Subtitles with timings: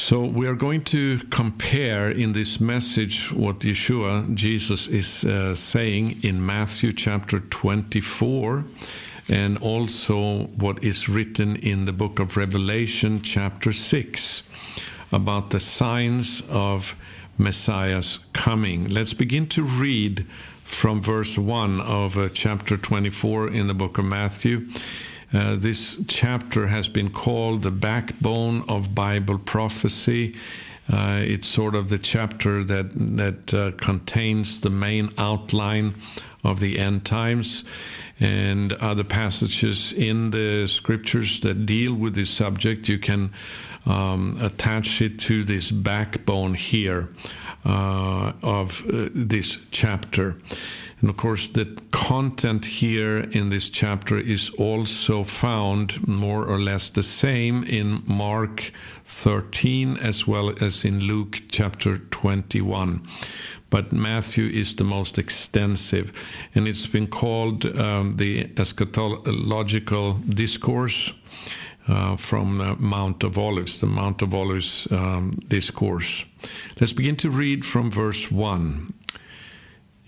[0.00, 6.22] So we are going to compare in this message what Yeshua, Jesus, is uh, saying
[6.22, 8.64] in Matthew chapter 24
[9.28, 14.42] and also what is written in the book of Revelation chapter 6
[15.10, 16.96] about the signs of
[17.36, 18.88] Messiah's coming.
[18.88, 24.04] Let's begin to read from verse 1 of uh, chapter 24 in the book of
[24.04, 24.68] Matthew.
[25.32, 30.34] Uh, this chapter has been called the backbone of Bible prophecy.
[30.90, 35.94] Uh, it's sort of the chapter that that uh, contains the main outline
[36.44, 37.64] of the end times
[38.20, 42.88] and other passages in the scriptures that deal with this subject.
[42.88, 43.32] You can
[43.84, 47.10] um, attach it to this backbone here
[47.66, 50.36] uh, of uh, this chapter.
[51.00, 56.90] And of course, the content here in this chapter is also found more or less
[56.90, 58.72] the same in Mark
[59.04, 63.02] 13 as well as in Luke chapter 21.
[63.70, 66.12] But Matthew is the most extensive,
[66.54, 71.12] and it's been called um, the eschatological discourse.
[71.86, 76.26] Uh, from uh, Mount of Olives, the Mount of Olives um, discourse.
[76.78, 78.92] Let's begin to read from verse 1.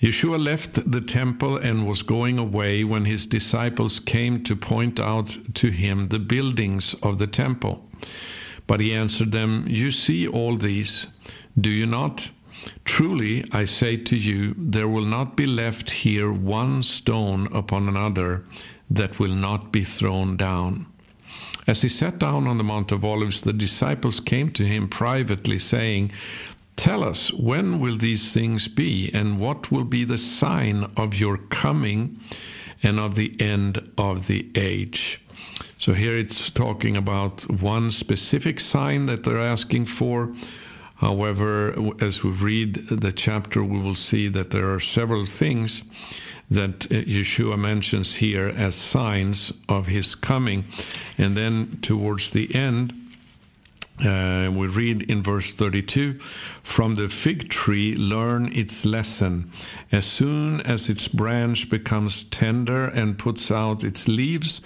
[0.01, 5.37] Yeshua left the temple and was going away when his disciples came to point out
[5.53, 7.87] to him the buildings of the temple.
[8.67, 11.07] But he answered them, You see all these,
[11.61, 12.31] do you not?
[12.85, 18.45] Truly, I say to you, there will not be left here one stone upon another
[18.91, 20.87] that will not be thrown down.
[21.67, 25.59] As he sat down on the Mount of Olives, the disciples came to him privately,
[25.59, 26.11] saying,
[26.81, 31.37] Tell us, when will these things be, and what will be the sign of your
[31.37, 32.19] coming
[32.83, 35.21] and of the end of the age?
[35.77, 40.35] So here it's talking about one specific sign that they're asking for.
[40.95, 45.83] However, as we read the chapter, we will see that there are several things
[46.51, 50.65] that uh, Yeshua mentions here as signs of his coming.
[51.19, 52.95] And then towards the end,
[54.05, 56.19] uh, we read in verse 32
[56.63, 59.51] From the fig tree, learn its lesson.
[59.93, 64.61] As soon as its branch becomes tender and puts out its leaves,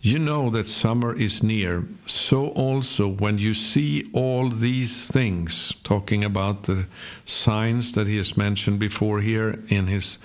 [0.00, 1.84] you know that summer is near.
[2.06, 6.86] So also, when you see all these things, talking about the
[7.24, 10.18] signs that he has mentioned before here in his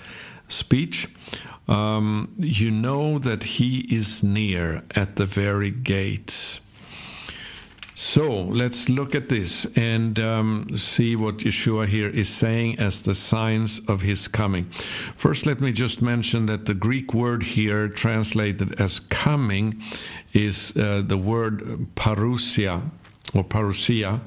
[0.48, 1.08] speech,
[1.66, 6.60] um, you know that he is near at the very gates.
[7.94, 13.14] So let's look at this and um, see what Yeshua here is saying as the
[13.14, 14.64] signs of his coming.
[15.16, 19.80] First, let me just mention that the Greek word here, translated as coming,
[20.32, 22.82] is uh, the word parousia
[23.32, 24.20] or parousia,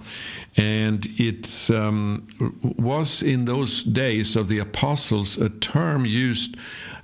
[0.56, 2.25] and it um,
[2.61, 6.56] was in those days of the apostles a term used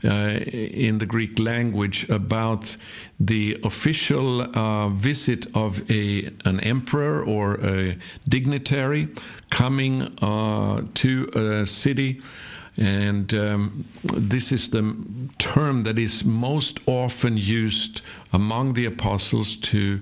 [0.03, 2.75] in the Greek language about
[3.19, 7.97] the official uh, visit of a an emperor or a
[8.27, 9.07] dignitary
[9.49, 12.21] coming uh, to a city.
[12.75, 14.95] And um, this is the
[15.37, 20.01] term that is most often used among the apostles to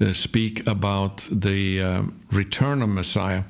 [0.00, 3.44] uh, speak about the uh, return of Messiah.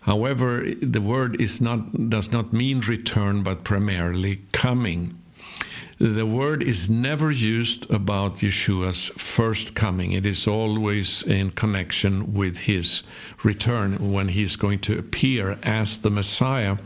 [0.00, 5.21] However, the word is not does not mean return, but primarily coming
[6.02, 10.10] the word is never used about Yeshua's first coming.
[10.10, 13.04] It is always in connection with his
[13.44, 16.76] return when he is going to appear as the Messiah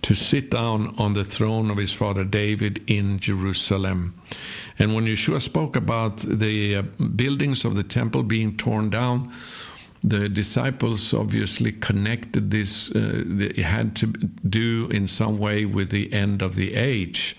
[0.00, 4.14] to sit down on the throne of his father David in Jerusalem.
[4.78, 6.82] And when Yeshua spoke about the uh,
[7.16, 9.30] buildings of the temple being torn down,
[10.02, 16.10] the disciples obviously connected this, uh, it had to do in some way with the
[16.14, 17.36] end of the age.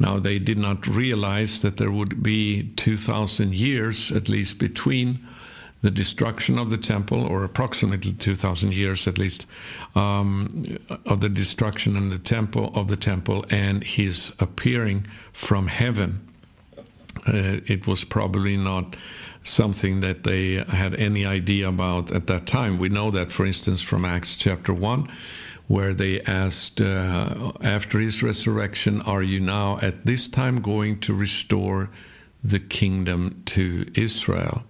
[0.00, 5.18] Now, they did not realize that there would be 2,000 years at least between
[5.80, 9.46] the destruction of the temple, or approximately 2,000 years at least,
[9.94, 10.76] um,
[11.06, 16.20] of the destruction in the temple of the temple and his appearing from heaven.
[17.28, 18.96] Uh, it was probably not
[19.44, 22.78] something that they had any idea about at that time.
[22.78, 25.08] We know that, for instance, from Acts chapter 1
[25.68, 31.14] where they asked, uh, after his resurrection, Are you now at this time going to
[31.14, 31.90] restore
[32.42, 34.64] the kingdom to Israel?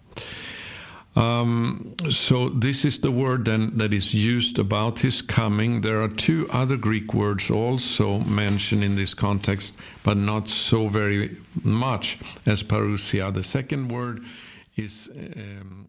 [1.19, 5.81] Um, so, this is the word then that is used about his coming.
[5.81, 11.37] There are two other Greek words also mentioned in this context, but not so very
[11.65, 13.35] much as parousia.
[13.35, 14.23] The second word
[14.77, 15.89] is um,